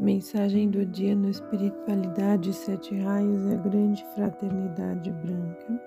Mensagem 0.00 0.70
do 0.70 0.86
dia 0.86 1.14
no 1.14 1.28
Espiritualidade 1.28 2.54
Sete 2.54 2.98
Raios 3.00 3.44
e 3.44 3.52
a 3.52 3.56
Grande 3.58 4.02
Fraternidade 4.14 5.12
Branca. 5.12 5.82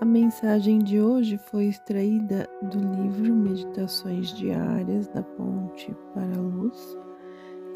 A 0.00 0.04
mensagem 0.04 0.80
de 0.80 1.00
hoje 1.00 1.38
foi 1.38 1.66
extraída 1.66 2.48
do 2.62 2.78
livro 2.78 3.32
Meditações 3.32 4.34
Diárias 4.34 5.06
da 5.06 5.22
Ponte 5.22 5.94
para 6.12 6.36
a 6.36 6.40
Luz, 6.40 6.98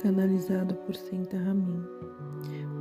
canalizado 0.03 0.75
por 0.79 0.97
Senta 0.97 1.39
Ramin. 1.39 1.81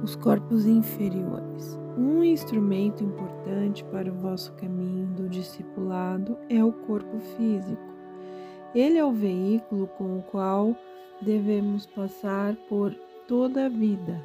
Os 0.01 0.15
corpos 0.15 0.65
inferiores. 0.65 1.79
Um 1.95 2.23
instrumento 2.23 3.03
importante 3.03 3.85
para 3.91 4.11
o 4.11 4.15
vosso 4.15 4.51
caminho 4.53 5.05
do 5.13 5.29
discipulado 5.29 6.35
é 6.49 6.63
o 6.63 6.73
corpo 6.73 7.19
físico. 7.37 7.93
Ele 8.73 8.97
é 8.97 9.05
o 9.05 9.13
veículo 9.13 9.85
com 9.85 10.17
o 10.17 10.23
qual 10.23 10.75
devemos 11.21 11.85
passar 11.85 12.55
por 12.67 12.93
toda 13.27 13.65
a 13.65 13.69
vida, 13.69 14.21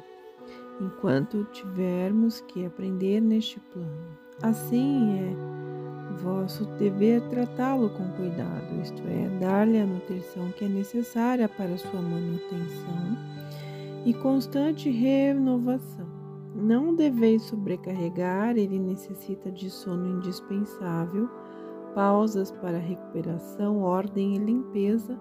enquanto 0.79 1.43
tivermos 1.51 2.41
que 2.41 2.65
aprender 2.65 3.21
neste 3.21 3.59
plano. 3.59 4.17
Assim 4.41 5.19
é 5.19 5.61
vosso 6.21 6.65
dever 6.77 7.21
tratá-lo 7.29 7.89
com 7.89 8.07
cuidado, 8.11 8.81
isto 8.81 9.01
é, 9.07 9.39
dar-lhe 9.39 9.79
a 9.79 9.85
nutrição 9.85 10.51
que 10.51 10.65
é 10.65 10.67
necessária 10.67 11.47
para 11.47 11.77
sua 11.77 12.01
manutenção 12.01 13.17
e 14.05 14.13
constante 14.13 14.89
renovação. 14.89 16.07
Não 16.53 16.93
deveis 16.93 17.43
sobrecarregar, 17.43 18.57
ele 18.57 18.77
necessita 18.77 19.51
de 19.51 19.69
sono 19.69 20.17
indispensável, 20.17 21.29
pausas 21.95 22.51
para 22.51 22.77
recuperação, 22.77 23.81
ordem 23.81 24.35
e 24.35 24.39
limpeza 24.39 25.17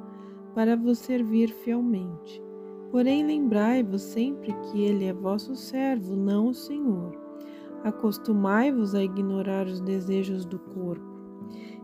para 0.55 0.77
vos 0.77 0.99
servir 0.99 1.51
fielmente. 1.51 2.43
Porém, 2.91 3.25
lembrai-vos 3.25 4.03
sempre 4.03 4.53
que 4.53 4.83
ele 4.83 5.05
é 5.05 5.13
vosso 5.13 5.55
servo, 5.55 6.17
não 6.17 6.49
o 6.49 6.55
Senhor. 6.55 7.17
Acostumai-vos 7.85 8.95
a 8.95 9.03
ignorar 9.03 9.67
os 9.67 9.81
desejos 9.81 10.45
do 10.45 10.59
corpo. 10.59 11.09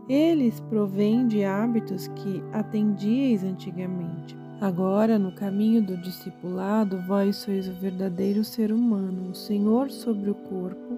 Eles 0.09 0.59
provêm 0.59 1.27
de 1.27 1.43
hábitos 1.43 2.07
que 2.09 2.41
atendíeis 2.53 3.43
antigamente. 3.43 4.37
Agora, 4.59 5.19
no 5.19 5.31
caminho 5.33 5.85
do 5.85 5.97
discipulado, 5.97 7.01
vós 7.07 7.35
sois 7.37 7.67
o 7.67 7.73
verdadeiro 7.73 8.43
ser 8.43 8.71
humano, 8.71 9.31
o 9.31 9.35
Senhor 9.35 9.91
sobre 9.91 10.29
o 10.29 10.35
corpo, 10.35 10.97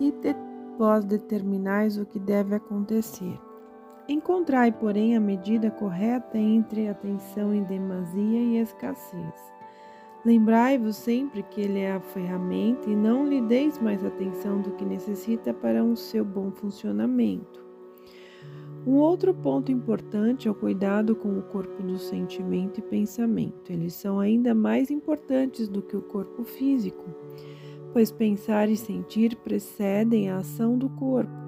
e 0.00 0.12
de, 0.12 0.34
vós 0.78 1.04
determinais 1.04 1.96
o 1.96 2.04
que 2.04 2.18
deve 2.18 2.54
acontecer. 2.54 3.38
Encontrai, 4.06 4.70
porém, 4.70 5.16
a 5.16 5.20
medida 5.20 5.70
correta 5.70 6.36
entre 6.36 6.88
atenção 6.88 7.54
em 7.54 7.62
demasia 7.62 8.38
e 8.38 8.58
escassez. 8.58 9.54
Lembrai-vos 10.24 10.96
sempre 10.96 11.42
que 11.42 11.62
ele 11.62 11.80
é 11.80 11.92
a 11.92 12.00
ferramenta 12.00 12.88
e 12.88 12.94
não 12.94 13.26
lhe 13.26 13.40
deis 13.40 13.78
mais 13.78 14.04
atenção 14.04 14.60
do 14.60 14.72
que 14.72 14.84
necessita 14.84 15.54
para 15.54 15.82
um 15.82 15.96
seu 15.96 16.24
bom 16.24 16.50
funcionamento. 16.50 17.64
Um 18.86 18.96
outro 18.96 19.32
ponto 19.32 19.72
importante 19.72 20.48
é 20.48 20.50
o 20.50 20.54
cuidado 20.54 21.16
com 21.16 21.38
o 21.38 21.42
corpo 21.42 21.82
do 21.82 21.98
sentimento 21.98 22.80
e 22.80 22.82
pensamento. 22.82 23.72
Eles 23.72 23.94
são 23.94 24.20
ainda 24.20 24.54
mais 24.54 24.90
importantes 24.90 25.66
do 25.66 25.80
que 25.80 25.96
o 25.96 26.02
corpo 26.02 26.44
físico, 26.44 27.04
pois 27.94 28.12
pensar 28.12 28.68
e 28.68 28.76
sentir 28.76 29.36
precedem 29.36 30.28
a 30.28 30.38
ação 30.38 30.76
do 30.76 30.90
corpo 30.90 31.43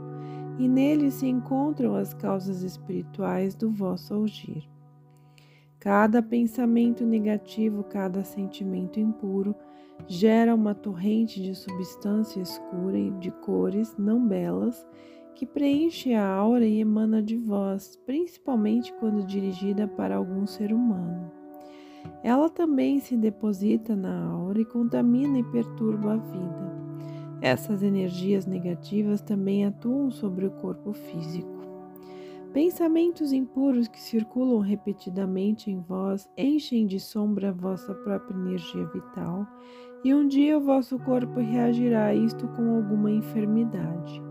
e 0.58 0.68
nele 0.68 1.10
se 1.10 1.26
encontram 1.26 1.94
as 1.94 2.14
causas 2.14 2.62
espirituais 2.62 3.54
do 3.54 3.70
vosso 3.70 4.14
agir. 4.22 4.68
Cada 5.78 6.22
pensamento 6.22 7.04
negativo, 7.04 7.84
cada 7.84 8.24
sentimento 8.24 8.98
impuro 8.98 9.54
gera 10.06 10.54
uma 10.54 10.74
torrente 10.74 11.42
de 11.42 11.54
substância 11.54 12.40
escura 12.40 12.98
e 12.98 13.10
de 13.12 13.30
cores 13.30 13.94
não 13.96 14.26
belas 14.26 14.86
que 15.34 15.44
preenche 15.44 16.14
a 16.14 16.26
aura 16.26 16.64
e 16.64 16.80
emana 16.80 17.22
de 17.22 17.36
vós, 17.36 17.96
principalmente 18.06 18.92
quando 18.94 19.26
dirigida 19.26 19.86
para 19.86 20.16
algum 20.16 20.46
ser 20.46 20.72
humano. 20.72 21.30
Ela 22.22 22.48
também 22.48 22.98
se 23.00 23.16
deposita 23.16 23.94
na 23.94 24.24
aura 24.24 24.60
e 24.60 24.64
contamina 24.64 25.38
e 25.38 25.44
perturba 25.44 26.14
a 26.14 26.16
vida. 26.16 26.85
Essas 27.40 27.82
energias 27.82 28.46
negativas 28.46 29.20
também 29.20 29.66
atuam 29.66 30.10
sobre 30.10 30.46
o 30.46 30.50
corpo 30.52 30.92
físico. 30.92 31.56
Pensamentos 32.52 33.32
impuros 33.32 33.86
que 33.86 34.00
circulam 34.00 34.60
repetidamente 34.60 35.70
em 35.70 35.78
vós 35.78 36.26
enchem 36.38 36.86
de 36.86 36.98
sombra 36.98 37.50
a 37.50 37.52
vossa 37.52 37.94
própria 37.94 38.34
energia 38.34 38.86
vital, 38.86 39.46
e 40.02 40.14
um 40.14 40.26
dia 40.26 40.56
o 40.56 40.62
vosso 40.62 40.98
corpo 41.00 41.40
reagirá 41.40 42.06
a 42.06 42.14
isto 42.14 42.48
com 42.48 42.76
alguma 42.76 43.10
enfermidade. 43.10 44.22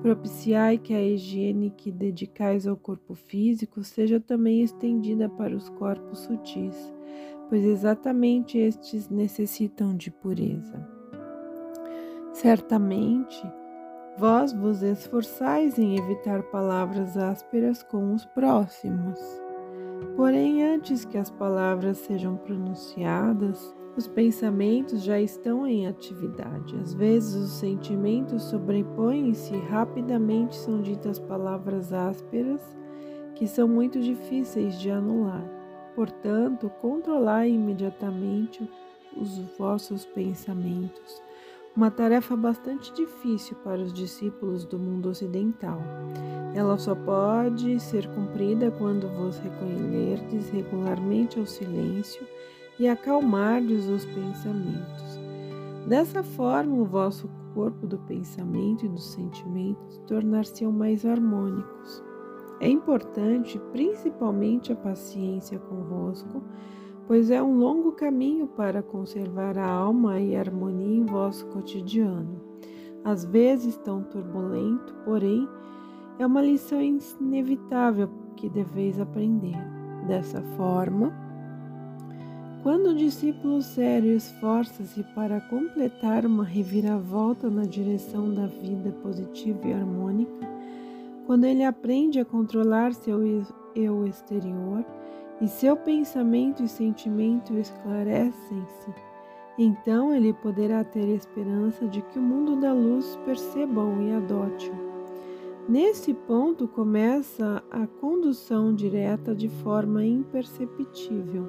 Propiciai 0.00 0.78
que 0.78 0.94
a 0.94 1.02
higiene 1.02 1.70
que 1.76 1.90
dedicais 1.90 2.66
ao 2.66 2.76
corpo 2.76 3.14
físico 3.14 3.84
seja 3.84 4.18
também 4.18 4.62
estendida 4.62 5.28
para 5.28 5.54
os 5.54 5.68
corpos 5.68 6.20
sutis, 6.20 6.94
pois 7.50 7.64
exatamente 7.64 8.56
estes 8.56 9.10
necessitam 9.10 9.94
de 9.94 10.10
pureza. 10.10 10.97
Certamente, 12.40 13.44
vós 14.16 14.52
vos 14.52 14.80
esforçais 14.80 15.76
em 15.76 15.98
evitar 15.98 16.40
palavras 16.44 17.16
ásperas 17.16 17.82
com 17.82 18.14
os 18.14 18.24
próximos. 18.26 19.18
Porém, 20.14 20.62
antes 20.62 21.04
que 21.04 21.18
as 21.18 21.30
palavras 21.30 21.98
sejam 21.98 22.36
pronunciadas, 22.36 23.74
os 23.96 24.06
pensamentos 24.06 25.02
já 25.02 25.20
estão 25.20 25.66
em 25.66 25.88
atividade. 25.88 26.76
Às 26.80 26.94
vezes, 26.94 27.34
os 27.34 27.58
sentimentos 27.58 28.44
sobrepõem-se 28.44 29.56
e 29.56 29.58
rapidamente 29.58 30.54
são 30.54 30.80
ditas 30.80 31.18
palavras 31.18 31.92
ásperas 31.92 32.62
que 33.34 33.48
são 33.48 33.66
muito 33.66 33.98
difíceis 33.98 34.78
de 34.78 34.92
anular. 34.92 35.44
Portanto, 35.96 36.70
controlai 36.80 37.50
imediatamente 37.50 38.70
os 39.16 39.40
vossos 39.58 40.06
pensamentos 40.06 41.26
uma 41.78 41.92
tarefa 41.92 42.34
bastante 42.34 42.92
difícil 42.92 43.56
para 43.62 43.80
os 43.80 43.92
discípulos 43.92 44.64
do 44.64 44.76
mundo 44.76 45.10
ocidental. 45.10 45.80
Ela 46.52 46.76
só 46.76 46.92
pode 46.92 47.78
ser 47.78 48.04
cumprida 48.14 48.68
quando 48.72 49.08
vos 49.10 49.38
recolherdes 49.38 50.50
regularmente 50.50 51.38
ao 51.38 51.46
silêncio 51.46 52.26
e 52.80 52.88
acalmardes 52.88 53.86
os 53.86 54.04
pensamentos. 54.06 55.20
Dessa 55.86 56.24
forma, 56.24 56.74
o 56.74 56.84
vosso 56.84 57.30
corpo 57.54 57.86
do 57.86 57.96
pensamento 57.96 58.84
e 58.84 58.88
dos 58.88 59.12
sentimentos 59.12 59.98
tornar-se-ão 59.98 60.72
mais 60.72 61.06
harmônicos. 61.06 62.02
É 62.60 62.68
importante, 62.68 63.56
principalmente, 63.70 64.72
a 64.72 64.76
paciência 64.76 65.60
convosco 65.60 66.42
pois 67.08 67.30
é 67.30 67.42
um 67.42 67.58
longo 67.58 67.92
caminho 67.92 68.46
para 68.46 68.82
conservar 68.82 69.56
a 69.56 69.66
alma 69.66 70.20
e 70.20 70.36
a 70.36 70.40
harmonia 70.40 70.98
em 70.98 71.06
vosso 71.06 71.46
cotidiano. 71.46 72.38
Às 73.02 73.24
vezes 73.24 73.78
tão 73.78 74.02
turbulento, 74.02 74.94
porém, 75.06 75.48
é 76.18 76.26
uma 76.26 76.42
lição 76.42 76.82
inevitável 76.82 78.10
que 78.36 78.50
deveis 78.50 79.00
aprender. 79.00 79.56
Dessa 80.06 80.42
forma, 80.58 81.12
quando 82.62 82.90
o 82.90 82.94
discípulo 82.94 83.62
sério 83.62 84.14
esforça-se 84.14 85.02
para 85.14 85.40
completar 85.40 86.26
uma 86.26 86.44
reviravolta 86.44 87.48
na 87.48 87.62
direção 87.62 88.34
da 88.34 88.46
vida 88.46 88.90
positiva 89.02 89.66
e 89.66 89.72
harmônica, 89.72 90.46
quando 91.26 91.44
ele 91.44 91.64
aprende 91.64 92.20
a 92.20 92.24
controlar 92.24 92.92
seu 92.92 93.20
eu 93.74 94.06
exterior, 94.06 94.84
e 95.40 95.46
seu 95.46 95.76
pensamento 95.76 96.62
e 96.62 96.68
sentimento 96.68 97.54
esclarecem-se, 97.54 98.94
então 99.56 100.14
ele 100.14 100.32
poderá 100.32 100.84
ter 100.84 101.08
esperança 101.08 101.86
de 101.86 102.00
que 102.02 102.18
o 102.18 102.22
mundo 102.22 102.60
da 102.60 102.72
luz 102.72 103.18
perceba-o 103.24 104.00
e 104.02 104.12
adote-o. 104.12 104.88
Nesse 105.68 106.14
ponto 106.14 106.66
começa 106.66 107.62
a 107.70 107.86
condução 107.86 108.74
direta 108.74 109.34
de 109.34 109.48
forma 109.48 110.04
imperceptível. 110.04 111.46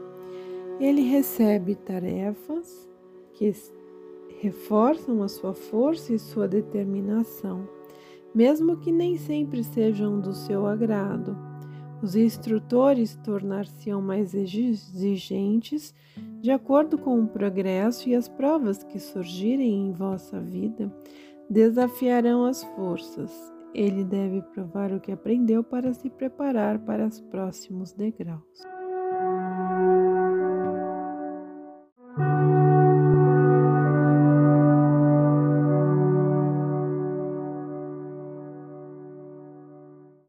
Ele 0.79 1.01
recebe 1.01 1.75
tarefas 1.75 2.89
que 3.33 3.53
reforçam 4.41 5.23
a 5.23 5.27
sua 5.27 5.53
força 5.53 6.13
e 6.13 6.19
sua 6.19 6.47
determinação, 6.47 7.67
mesmo 8.35 8.77
que 8.77 8.91
nem 8.91 9.17
sempre 9.17 9.63
sejam 9.63 10.19
do 10.19 10.33
seu 10.33 10.65
agrado. 10.65 11.48
Os 12.01 12.15
instrutores 12.15 13.15
tornar-se-ão 13.23 14.01
mais 14.01 14.33
exigentes 14.33 15.93
de 16.41 16.51
acordo 16.51 16.97
com 16.97 17.21
o 17.21 17.27
progresso 17.27 18.07
e 18.07 18.15
as 18.15 18.29
provas 18.29 18.83
que 18.83 18.99
surgirem 18.99 19.87
em 19.87 19.91
vossa 19.91 20.39
vida 20.39 20.91
desafiarão 21.49 22.45
as 22.45 22.63
forças. 22.63 23.31
Ele 23.73 24.03
deve 24.03 24.41
provar 24.41 24.91
o 24.93 24.99
que 24.99 25.11
aprendeu 25.11 25.63
para 25.63 25.93
se 25.93 26.09
preparar 26.09 26.79
para 26.79 27.05
os 27.05 27.19
próximos 27.19 27.91
degraus. 27.91 28.78